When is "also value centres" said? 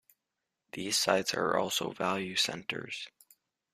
1.55-3.07